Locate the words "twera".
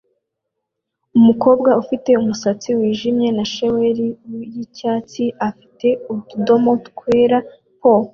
6.87-7.37